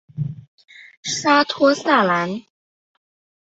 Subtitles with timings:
[1.03, 2.41] 沙托萨兰。